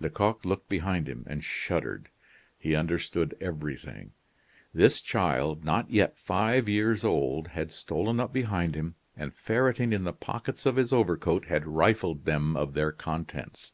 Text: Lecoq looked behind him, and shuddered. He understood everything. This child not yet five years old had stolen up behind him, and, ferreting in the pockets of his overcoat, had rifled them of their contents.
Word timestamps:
Lecoq 0.00 0.44
looked 0.44 0.68
behind 0.68 1.08
him, 1.08 1.22
and 1.28 1.44
shuddered. 1.44 2.08
He 2.58 2.74
understood 2.74 3.36
everything. 3.40 4.10
This 4.74 5.00
child 5.00 5.62
not 5.64 5.88
yet 5.88 6.18
five 6.18 6.68
years 6.68 7.04
old 7.04 7.46
had 7.46 7.70
stolen 7.70 8.18
up 8.18 8.32
behind 8.32 8.74
him, 8.74 8.96
and, 9.16 9.32
ferreting 9.32 9.92
in 9.92 10.02
the 10.02 10.12
pockets 10.12 10.66
of 10.66 10.74
his 10.74 10.92
overcoat, 10.92 11.44
had 11.44 11.64
rifled 11.64 12.24
them 12.24 12.56
of 12.56 12.74
their 12.74 12.90
contents. 12.90 13.72